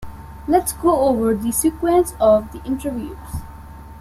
[0.47, 3.19] Let's go over the sequence of the interviews.